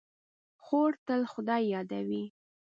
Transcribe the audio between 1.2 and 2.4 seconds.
خدای یادوي.